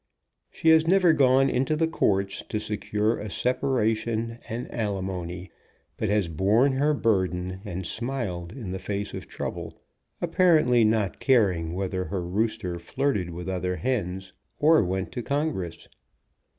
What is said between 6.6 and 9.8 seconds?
her burden and smiled in the face of trouble,